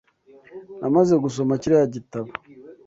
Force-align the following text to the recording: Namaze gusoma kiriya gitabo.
Namaze 0.79 1.13
gusoma 1.23 1.53
kiriya 1.61 1.87
gitabo. 1.95 2.29